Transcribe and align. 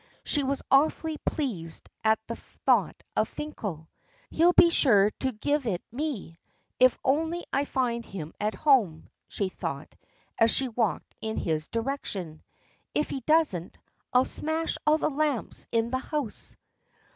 She 0.23 0.41
was 0.41 0.63
awfully 0.71 1.19
pleased 1.19 1.87
at 2.03 2.17
the 2.25 2.35
thought 2.35 3.03
of 3.15 3.29
Finkel. 3.29 3.87
"He'll 4.31 4.51
be 4.53 4.71
sure 4.71 5.11
to 5.19 5.31
give 5.31 5.67
it 5.67 5.83
me, 5.91 6.39
if 6.79 6.97
only 7.05 7.43
I 7.53 7.65
find 7.65 8.03
him 8.03 8.33
at 8.39 8.55
home," 8.55 9.11
she 9.27 9.47
thought, 9.49 9.95
as 10.39 10.49
she 10.49 10.69
walked 10.69 11.13
in 11.21 11.37
his 11.37 11.67
direction. 11.67 12.41
"If 12.95 13.11
he 13.11 13.19
doesn't, 13.19 13.77
I'll 14.11 14.25
smash 14.25 14.75
all 14.87 14.97
the 14.97 15.07
lamps 15.11 15.67
in 15.71 15.91
the 15.91 15.99
house." 15.99 16.55